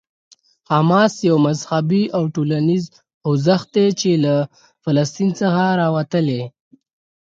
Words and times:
حماس 0.71 1.13
یو 1.29 1.37
مذهبي 1.47 2.03
او 2.17 2.23
ټولنیز 2.35 2.85
خوځښت 3.21 3.67
دی 3.75 3.87
چې 3.99 4.09
له 4.23 4.35
فلسطین 4.83 5.29
څخه 5.39 5.63
راوتلی. 5.81 6.41